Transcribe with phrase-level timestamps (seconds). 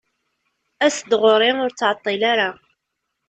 [0.85, 2.49] as-d ɣur-i, ur ttɛeṭṭil ara.